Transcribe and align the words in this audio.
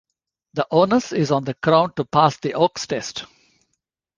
The 0.53 0.65
onus 0.71 1.11
is 1.11 1.29
on 1.29 1.43
the 1.43 1.53
Crown 1.53 1.93
to 1.93 2.05
pass 2.05 2.35
the 2.37 2.55
Oakes 2.55 2.87
test. 2.87 3.25